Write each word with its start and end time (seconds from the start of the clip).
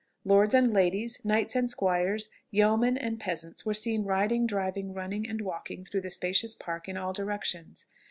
Lords 0.25 0.55
and 0.55 0.73
ladies, 0.73 1.23
knights 1.23 1.55
and 1.55 1.69
squires, 1.69 2.29
yeomen 2.49 2.97
and 2.97 3.19
peasants, 3.19 3.67
were 3.67 3.73
seen 3.75 4.03
riding, 4.03 4.47
driving, 4.47 4.95
running, 4.95 5.29
and 5.29 5.41
walking 5.41 5.85
through 5.85 6.01
the 6.01 6.09
spacious 6.09 6.55
park 6.55 6.89
in 6.89 6.97
all 6.97 7.13
directions. 7.13 7.85